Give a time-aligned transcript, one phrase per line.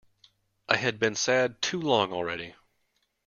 [0.67, 2.55] I had been sad too long already.